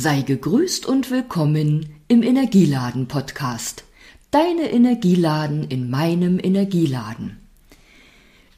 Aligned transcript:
Sei 0.00 0.20
gegrüßt 0.20 0.86
und 0.86 1.10
willkommen 1.10 1.88
im 2.06 2.22
Energieladen 2.22 3.08
Podcast. 3.08 3.82
Deine 4.30 4.70
Energieladen 4.70 5.64
in 5.64 5.90
meinem 5.90 6.38
Energieladen. 6.38 7.40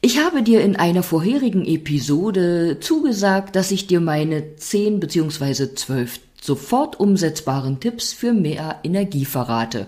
Ich 0.03 0.19
habe 0.19 0.43
dir 0.43 0.61
in 0.61 0.77
einer 0.77 1.03
vorherigen 1.03 1.65
Episode 1.65 2.77
zugesagt, 2.81 3.57
dass 3.57 3.71
ich 3.71 3.87
dir 3.87 4.03
meine 4.03 4.57
10 4.57 5.01
bzw. 5.01 5.75
12 5.75 6.21
sofort 6.43 7.01
umsetzbaren 7.01 7.81
Tipps 7.81 8.13
für 8.13 8.35
mehr 8.35 8.81
Energie 8.85 9.25
verrate. 9.25 9.87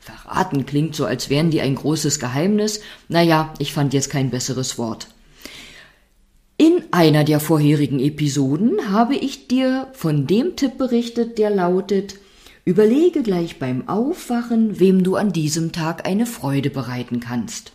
Verraten 0.00 0.64
klingt 0.64 0.96
so, 0.96 1.04
als 1.04 1.28
wären 1.28 1.50
die 1.50 1.60
ein 1.60 1.74
großes 1.74 2.18
Geheimnis. 2.18 2.80
Naja, 3.10 3.52
ich 3.58 3.74
fand 3.74 3.92
jetzt 3.92 4.08
kein 4.08 4.30
besseres 4.30 4.78
Wort. 4.78 5.08
In 6.94 7.00
einer 7.00 7.24
der 7.24 7.40
vorherigen 7.40 7.98
Episoden 7.98 8.92
habe 8.92 9.16
ich 9.16 9.48
dir 9.48 9.88
von 9.94 10.28
dem 10.28 10.54
Tipp 10.54 10.78
berichtet, 10.78 11.38
der 11.38 11.50
lautet, 11.50 12.14
überlege 12.64 13.24
gleich 13.24 13.58
beim 13.58 13.88
Aufwachen, 13.88 14.78
wem 14.78 15.02
du 15.02 15.16
an 15.16 15.32
diesem 15.32 15.72
Tag 15.72 16.06
eine 16.06 16.24
Freude 16.24 16.70
bereiten 16.70 17.18
kannst. 17.18 17.72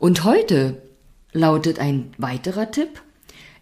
Und 0.00 0.24
heute 0.24 0.82
lautet 1.32 1.78
ein 1.78 2.10
weiterer 2.18 2.72
Tipp, 2.72 3.00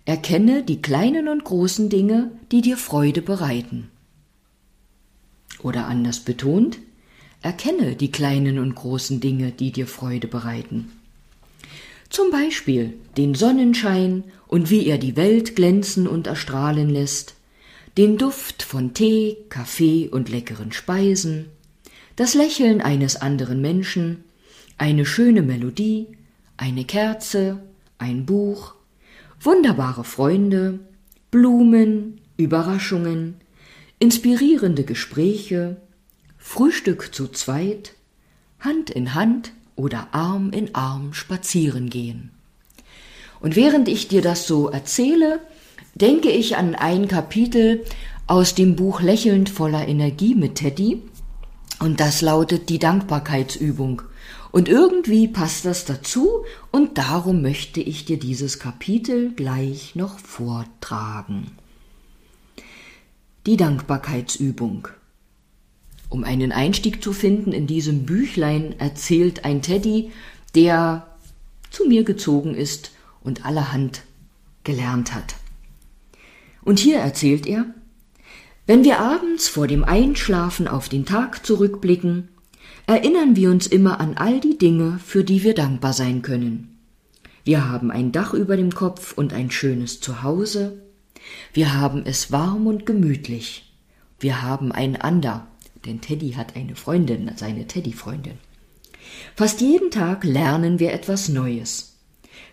erkenne 0.06 0.62
die 0.62 0.80
kleinen 0.80 1.28
und 1.28 1.44
großen 1.44 1.90
Dinge, 1.90 2.30
die 2.50 2.62
dir 2.62 2.78
Freude 2.78 3.20
bereiten. 3.20 3.90
Oder 5.62 5.86
anders 5.86 6.20
betont, 6.20 6.78
erkenne 7.42 7.94
die 7.94 8.10
kleinen 8.10 8.58
und 8.58 8.74
großen 8.74 9.20
Dinge, 9.20 9.50
die 9.50 9.70
dir 9.70 9.86
Freude 9.86 10.28
bereiten. 10.28 10.92
Zum 12.10 12.30
Beispiel 12.30 12.94
den 13.16 13.34
Sonnenschein 13.34 14.24
und 14.46 14.70
wie 14.70 14.86
er 14.86 14.98
die 14.98 15.16
Welt 15.16 15.56
glänzen 15.56 16.06
und 16.06 16.26
erstrahlen 16.26 16.88
lässt, 16.88 17.34
den 17.98 18.18
Duft 18.18 18.62
von 18.62 18.94
Tee, 18.94 19.38
Kaffee 19.48 20.08
und 20.08 20.28
leckeren 20.28 20.72
Speisen, 20.72 21.46
das 22.16 22.34
Lächeln 22.34 22.80
eines 22.80 23.16
anderen 23.16 23.60
Menschen, 23.60 24.24
eine 24.78 25.06
schöne 25.06 25.42
Melodie, 25.42 26.06
eine 26.56 26.84
Kerze, 26.84 27.60
ein 27.98 28.26
Buch, 28.26 28.74
wunderbare 29.40 30.04
Freunde, 30.04 30.78
Blumen, 31.30 32.20
Überraschungen, 32.36 33.34
inspirierende 33.98 34.84
Gespräche, 34.84 35.76
Frühstück 36.38 37.14
zu 37.14 37.28
zweit, 37.28 37.94
Hand 38.60 38.90
in 38.90 39.14
Hand 39.14 39.52
oder 39.76 40.08
Arm 40.12 40.50
in 40.50 40.74
Arm 40.74 41.12
spazieren 41.12 41.90
gehen. 41.90 42.30
Und 43.40 43.54
während 43.54 43.88
ich 43.88 44.08
dir 44.08 44.22
das 44.22 44.46
so 44.46 44.68
erzähle, 44.68 45.40
denke 45.94 46.30
ich 46.30 46.56
an 46.56 46.74
ein 46.74 47.06
Kapitel 47.06 47.84
aus 48.26 48.54
dem 48.54 48.74
Buch 48.74 49.00
Lächelnd 49.00 49.48
voller 49.48 49.86
Energie 49.86 50.34
mit 50.34 50.56
Teddy, 50.56 51.02
und 51.78 52.00
das 52.00 52.22
lautet 52.22 52.70
die 52.70 52.78
Dankbarkeitsübung. 52.78 54.02
Und 54.50 54.68
irgendwie 54.68 55.28
passt 55.28 55.66
das 55.66 55.84
dazu, 55.84 56.44
und 56.70 56.96
darum 56.96 57.42
möchte 57.42 57.80
ich 57.80 58.06
dir 58.06 58.18
dieses 58.18 58.58
Kapitel 58.58 59.32
gleich 59.34 59.94
noch 59.94 60.18
vortragen. 60.18 61.52
Die 63.46 63.58
Dankbarkeitsübung. 63.58 64.88
Um 66.08 66.24
einen 66.24 66.52
Einstieg 66.52 67.02
zu 67.02 67.12
finden 67.12 67.52
in 67.52 67.66
diesem 67.66 68.06
Büchlein 68.06 68.78
erzählt 68.78 69.44
ein 69.44 69.62
Teddy, 69.62 70.12
der 70.54 71.06
zu 71.70 71.86
mir 71.86 72.04
gezogen 72.04 72.54
ist 72.54 72.92
und 73.22 73.44
allerhand 73.44 74.02
gelernt 74.64 75.14
hat. 75.14 75.36
Und 76.62 76.78
hier 76.78 76.98
erzählt 76.98 77.46
er, 77.46 77.66
wenn 78.66 78.82
wir 78.82 78.98
abends 78.98 79.48
vor 79.48 79.68
dem 79.68 79.84
Einschlafen 79.84 80.66
auf 80.66 80.88
den 80.88 81.06
Tag 81.06 81.46
zurückblicken, 81.46 82.28
erinnern 82.86 83.36
wir 83.36 83.50
uns 83.50 83.66
immer 83.66 84.00
an 84.00 84.16
all 84.16 84.40
die 84.40 84.58
Dinge, 84.58 84.98
für 85.04 85.22
die 85.22 85.44
wir 85.44 85.54
dankbar 85.54 85.92
sein 85.92 86.22
können. 86.22 86.76
Wir 87.44 87.68
haben 87.68 87.92
ein 87.92 88.10
Dach 88.10 88.34
über 88.34 88.56
dem 88.56 88.74
Kopf 88.74 89.12
und 89.12 89.32
ein 89.32 89.52
schönes 89.52 90.00
Zuhause. 90.00 90.82
Wir 91.52 91.74
haben 91.74 92.02
es 92.04 92.32
warm 92.32 92.66
und 92.66 92.86
gemütlich. 92.86 93.72
Wir 94.18 94.42
haben 94.42 94.72
einander, 94.72 95.46
denn 95.86 96.00
Teddy 96.00 96.32
hat 96.32 96.56
eine 96.56 96.76
Freundin, 96.76 97.30
seine 97.36 97.66
Teddy-Freundin. 97.66 98.38
Fast 99.34 99.60
jeden 99.60 99.90
Tag 99.90 100.24
lernen 100.24 100.78
wir 100.78 100.92
etwas 100.92 101.28
Neues. 101.28 101.96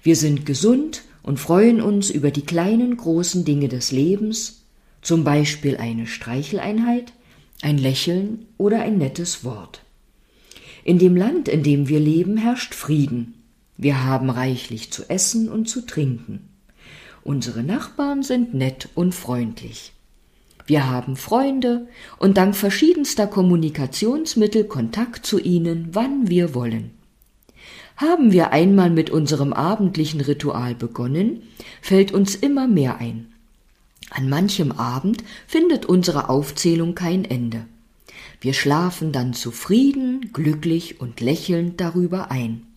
Wir 0.01 0.15
sind 0.15 0.45
gesund 0.45 1.03
und 1.23 1.39
freuen 1.39 1.81
uns 1.81 2.09
über 2.09 2.31
die 2.31 2.45
kleinen, 2.45 2.95
großen 2.95 3.45
Dinge 3.45 3.67
des 3.67 3.91
Lebens, 3.91 4.63
zum 5.01 5.23
Beispiel 5.23 5.77
eine 5.77 6.07
Streicheleinheit, 6.07 7.13
ein 7.61 7.77
Lächeln 7.77 8.45
oder 8.57 8.81
ein 8.81 8.97
nettes 8.97 9.43
Wort. 9.43 9.81
In 10.83 10.99
dem 10.99 11.15
Land, 11.15 11.47
in 11.47 11.63
dem 11.63 11.87
wir 11.87 11.99
leben, 11.99 12.37
herrscht 12.37 12.73
Frieden. 12.73 13.35
Wir 13.77 14.03
haben 14.03 14.29
reichlich 14.29 14.91
zu 14.91 15.09
essen 15.09 15.49
und 15.49 15.69
zu 15.69 15.85
trinken. 15.85 16.49
Unsere 17.23 17.63
Nachbarn 17.63 18.21
sind 18.21 18.53
nett 18.53 18.89
und 18.95 19.15
freundlich. 19.15 19.92
Wir 20.65 20.89
haben 20.89 21.15
Freunde 21.17 21.87
und 22.19 22.37
dank 22.37 22.55
verschiedenster 22.55 23.27
Kommunikationsmittel 23.27 24.63
Kontakt 24.63 25.25
zu 25.25 25.39
ihnen, 25.39 25.89
wann 25.91 26.29
wir 26.29 26.55
wollen. 26.55 26.91
Haben 27.97 28.31
wir 28.31 28.51
einmal 28.51 28.89
mit 28.89 29.09
unserem 29.09 29.53
abendlichen 29.53 30.21
Ritual 30.21 30.73
begonnen, 30.73 31.43
fällt 31.81 32.11
uns 32.11 32.35
immer 32.35 32.67
mehr 32.67 32.97
ein. 32.97 33.27
An 34.09 34.29
manchem 34.29 34.71
Abend 34.71 35.23
findet 35.47 35.85
unsere 35.85 36.29
Aufzählung 36.29 36.95
kein 36.95 37.25
Ende. 37.25 37.65
Wir 38.41 38.53
schlafen 38.53 39.11
dann 39.11 39.33
zufrieden, 39.33 40.31
glücklich 40.33 40.99
und 40.99 41.21
lächelnd 41.21 41.79
darüber 41.79 42.31
ein. 42.31 42.67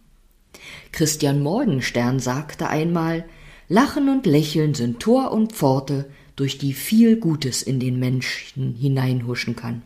Christian 0.93 1.43
Morgenstern 1.43 2.21
sagte 2.21 2.69
einmal 2.69 3.25
Lachen 3.69 4.09
und 4.09 4.27
Lächeln 4.27 4.75
sind 4.75 5.01
Tor 5.01 5.33
und 5.33 5.53
Pforte 5.53 6.07
durch 6.37 6.59
die 6.59 6.75
viel 6.75 7.17
Gutes 7.17 7.63
in 7.63 7.81
den 7.81 7.99
Menschen 7.99 8.75
hineinhuschen 8.75 9.57
kann. 9.57 9.83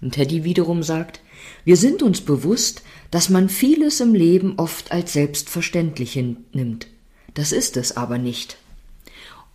Und 0.00 0.14
Teddy 0.14 0.44
wiederum 0.44 0.82
sagt, 0.82 1.20
wir 1.64 1.76
sind 1.76 2.02
uns 2.02 2.20
bewusst, 2.20 2.82
dass 3.10 3.28
man 3.28 3.48
vieles 3.48 4.00
im 4.00 4.14
Leben 4.14 4.54
oft 4.56 4.90
als 4.90 5.12
selbstverständlich 5.12 6.12
hinnimmt. 6.12 6.88
Das 7.34 7.52
ist 7.52 7.76
es 7.76 7.96
aber 7.96 8.18
nicht. 8.18 8.56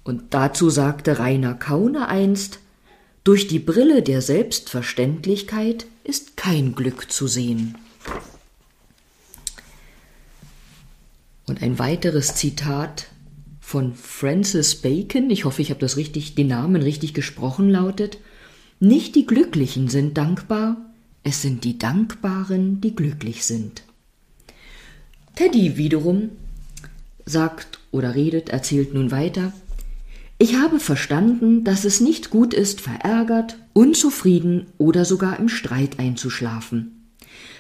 Und 0.04 0.34
dazu 0.34 0.70
sagte 0.70 1.20
Rainer 1.20 1.54
Kauner 1.54 2.08
einst, 2.08 2.60
durch 3.24 3.48
die 3.48 3.60
Brille 3.60 4.04
der 4.04 4.22
Selbstverständlichkeit 4.22 5.86
ist 6.06 6.38
kein 6.38 6.76
Glück 6.76 7.12
zu 7.12 7.28
sehen. 7.28 7.78
Und 11.46 11.62
ein 11.62 11.78
weiteres 11.78 12.36
Zitat 12.36 13.08
von 13.68 13.94
Francis 13.96 14.76
Bacon, 14.76 15.30
ich 15.30 15.44
hoffe, 15.44 15.62
ich 15.62 15.72
habe 15.72 15.82
das 15.82 15.98
richtig, 15.98 16.36
den 16.36 16.48
Namen 16.48 16.82
richtig 16.82 17.14
gesprochen, 17.14 17.70
lautet, 17.70 18.18
nicht 18.80 19.14
die 19.14 19.26
Glücklichen 19.26 19.90
sind 19.90 20.18
dankbar, 20.18 20.78
es 21.24 21.42
sind 21.42 21.66
die 21.66 21.78
Dankbaren, 21.78 22.80
die 22.80 22.96
glücklich 22.96 23.44
sind. 23.44 23.84
Teddy 25.36 25.76
wiederum 25.76 26.30
sagt 27.26 27.80
oder 27.92 28.16
redet, 28.16 28.48
erzählt 28.48 28.94
nun 28.94 29.12
weiter, 29.12 29.52
ich 30.38 30.56
habe 30.56 30.80
verstanden, 30.80 31.66
dass 31.66 31.84
es 31.84 32.00
nicht 32.00 32.30
gut 32.30 32.54
ist, 32.54 32.80
verärgert, 32.80 33.58
unzufrieden 33.74 34.68
oder 34.78 35.04
sogar 35.04 35.40
im 35.40 35.50
Streit 35.50 36.00
einzuschlafen. 36.00 37.10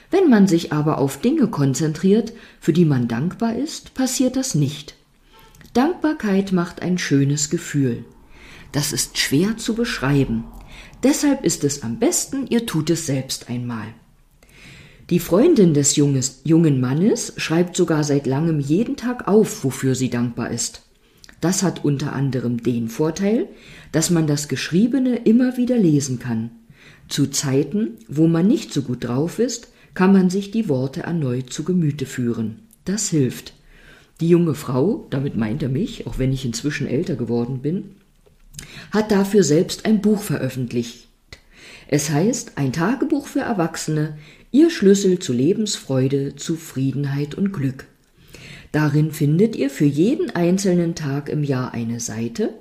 Wenn 0.09 0.29
man 0.29 0.47
sich 0.47 0.71
aber 0.71 0.99
auf 0.99 1.19
Dinge 1.19 1.47
konzentriert, 1.47 2.31
für 2.61 2.71
die 2.71 2.85
man 2.85 3.09
dankbar 3.09 3.57
ist, 3.57 3.93
passiert 3.93 4.37
das 4.37 4.55
nicht. 4.55 4.96
Dankbarkeit 5.73 6.51
macht 6.51 6.81
ein 6.81 6.97
schönes 6.97 7.49
Gefühl. 7.49 8.05
Das 8.71 8.93
ist 8.93 9.17
schwer 9.17 9.57
zu 9.57 9.73
beschreiben. 9.75 10.45
Deshalb 11.03 11.45
ist 11.45 11.63
es 11.63 11.83
am 11.83 11.99
besten, 11.99 12.47
ihr 12.47 12.65
tut 12.65 12.89
es 12.89 13.05
selbst 13.05 13.49
einmal. 13.49 13.87
Die 15.09 15.19
Freundin 15.19 15.73
des 15.73 15.95
Junges, 15.95 16.41
jungen 16.43 16.81
Mannes 16.81 17.33
schreibt 17.37 17.77
sogar 17.77 18.03
seit 18.03 18.27
langem 18.27 18.59
jeden 18.59 18.97
Tag 18.97 19.27
auf, 19.27 19.63
wofür 19.63 19.95
sie 19.95 20.09
dankbar 20.09 20.51
ist. 20.51 20.81
Das 21.39 21.63
hat 21.63 21.85
unter 21.85 22.13
anderem 22.13 22.61
den 22.61 22.89
Vorteil, 22.89 23.47
dass 23.91 24.09
man 24.09 24.27
das 24.27 24.47
Geschriebene 24.47 25.17
immer 25.17 25.55
wieder 25.55 25.77
lesen 25.77 26.19
kann. 26.19 26.51
Zu 27.07 27.27
Zeiten, 27.27 27.97
wo 28.09 28.27
man 28.27 28.47
nicht 28.47 28.73
so 28.73 28.81
gut 28.81 29.05
drauf 29.05 29.39
ist, 29.39 29.69
kann 29.93 30.11
man 30.11 30.29
sich 30.29 30.51
die 30.51 30.67
Worte 30.67 31.03
erneut 31.03 31.53
zu 31.53 31.63
Gemüte 31.63 32.05
führen. 32.05 32.63
Das 32.85 33.09
hilft. 33.09 33.53
Die 34.19 34.29
junge 34.29 34.55
Frau, 34.55 35.05
damit 35.09 35.35
meint 35.35 35.61
er 35.61 35.69
mich, 35.69 36.07
auch 36.07 36.17
wenn 36.17 36.33
ich 36.33 36.45
inzwischen 36.45 36.87
älter 36.87 37.15
geworden 37.15 37.59
bin, 37.61 37.95
hat 38.91 39.11
dafür 39.11 39.43
selbst 39.43 39.85
ein 39.85 40.01
Buch 40.01 40.21
veröffentlicht. 40.21 41.07
Es 41.87 42.09
heißt 42.09 42.53
Ein 42.55 42.73
Tagebuch 42.73 43.27
für 43.27 43.41
Erwachsene, 43.41 44.17
ihr 44.51 44.69
Schlüssel 44.69 45.19
zu 45.19 45.33
Lebensfreude, 45.33 46.35
Zufriedenheit 46.35 47.35
und 47.35 47.51
Glück. 47.51 47.85
Darin 48.71 49.11
findet 49.11 49.55
ihr 49.55 49.69
für 49.69 49.85
jeden 49.85 50.31
einzelnen 50.31 50.95
Tag 50.95 51.29
im 51.29 51.43
Jahr 51.43 51.73
eine 51.73 51.99
Seite, 51.99 52.53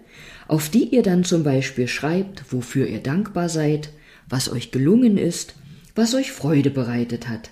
auf 0.49 0.69
die 0.69 0.95
ihr 0.95 1.03
dann 1.03 1.25
zum 1.25 1.43
Beispiel 1.43 1.89
schreibt, 1.89 2.53
wofür 2.53 2.87
ihr 2.87 3.01
dankbar 3.01 3.49
seid, 3.49 3.91
was 4.29 4.51
euch 4.51 4.71
gelungen 4.71 5.19
ist, 5.19 5.55
was 5.95 6.15
euch 6.15 6.31
Freude 6.31 6.71
bereitet 6.71 7.29
hat. 7.29 7.51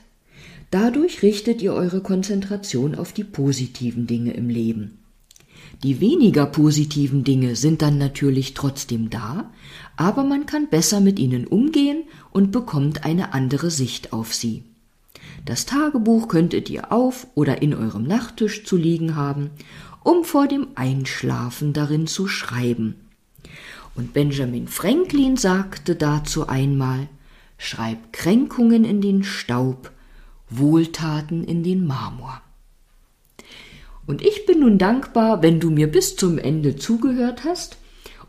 Dadurch 0.74 1.22
richtet 1.22 1.62
ihr 1.62 1.72
eure 1.72 2.00
Konzentration 2.00 2.96
auf 2.96 3.12
die 3.12 3.22
positiven 3.22 4.08
Dinge 4.08 4.32
im 4.32 4.48
Leben. 4.48 4.98
Die 5.84 6.00
weniger 6.00 6.46
positiven 6.46 7.22
Dinge 7.22 7.54
sind 7.54 7.80
dann 7.80 7.96
natürlich 7.96 8.54
trotzdem 8.54 9.08
da, 9.08 9.52
aber 9.96 10.24
man 10.24 10.46
kann 10.46 10.68
besser 10.68 10.98
mit 10.98 11.20
ihnen 11.20 11.46
umgehen 11.46 12.02
und 12.32 12.50
bekommt 12.50 13.04
eine 13.04 13.34
andere 13.34 13.70
Sicht 13.70 14.12
auf 14.12 14.34
sie. 14.34 14.64
Das 15.44 15.64
Tagebuch 15.64 16.26
könntet 16.26 16.68
ihr 16.68 16.90
auf 16.90 17.28
oder 17.36 17.62
in 17.62 17.72
eurem 17.72 18.02
Nachttisch 18.02 18.64
zu 18.64 18.76
liegen 18.76 19.14
haben, 19.14 19.50
um 20.02 20.24
vor 20.24 20.48
dem 20.48 20.66
Einschlafen 20.74 21.72
darin 21.72 22.08
zu 22.08 22.26
schreiben. 22.26 22.96
Und 23.94 24.12
Benjamin 24.12 24.66
Franklin 24.66 25.36
sagte 25.36 25.94
dazu 25.94 26.48
einmal 26.48 27.06
Schreib 27.58 28.12
Kränkungen 28.12 28.84
in 28.84 29.00
den 29.00 29.22
Staub, 29.22 29.92
Wohltaten 30.50 31.44
in 31.44 31.62
den 31.62 31.86
Marmor. 31.86 32.40
Und 34.06 34.22
ich 34.22 34.46
bin 34.46 34.60
nun 34.60 34.78
dankbar, 34.78 35.42
wenn 35.42 35.60
du 35.60 35.70
mir 35.70 35.90
bis 35.90 36.16
zum 36.16 36.38
Ende 36.38 36.76
zugehört 36.76 37.44
hast 37.44 37.78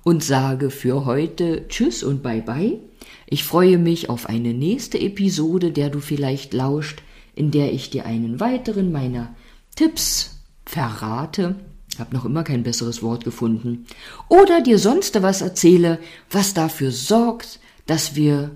und 0.04 0.24
sage 0.24 0.70
für 0.70 1.06
heute 1.06 1.68
Tschüss 1.68 2.04
und 2.04 2.24
Bye 2.24 2.42
bye. 2.42 2.80
Ich 3.28 3.44
freue 3.44 3.78
mich 3.78 4.10
auf 4.10 4.30
eine 4.30 4.54
nächste 4.54 5.00
Episode, 5.00 5.72
der 5.72 5.90
du 5.90 6.00
vielleicht 6.00 6.54
lauscht, 6.54 7.02
in 7.36 7.52
der 7.52 7.74
ich 7.74 7.90
dir 7.90 8.06
einen 8.06 8.40
weiteren 8.40 8.92
meiner 8.92 9.36
Tipps 9.76 10.40
verrate. 10.66 11.56
Hab 12.00 12.14
noch 12.14 12.26
immer 12.26 12.44
kein 12.44 12.64
besseres 12.64 13.04
Wort 13.04 13.24
gefunden. 13.24 13.86
Oder 14.30 14.62
dir 14.62 14.80
sonst 14.80 15.22
was 15.22 15.42
erzähle, 15.42 16.00
was 16.30 16.54
dafür 16.54 16.92
sorgt, 16.92 17.60
dass 17.86 18.16
wir 18.16 18.52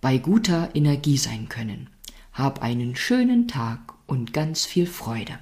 bei 0.00 0.18
guter 0.18 0.70
Energie 0.74 1.16
sein 1.16 1.48
können. 1.48 1.88
Hab 2.38 2.62
einen 2.62 2.94
schönen 2.94 3.48
Tag 3.48 3.94
und 4.06 4.32
ganz 4.32 4.64
viel 4.64 4.86
Freude. 4.86 5.40